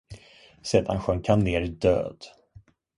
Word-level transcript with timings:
Sedan 0.63 0.99
sjönk 1.01 1.27
han 1.27 1.39
ner 1.39 1.61
död. 1.61 2.17